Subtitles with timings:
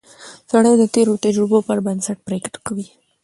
[0.51, 2.87] سړی د تېرو تجربو پر بنسټ پریکړه کوي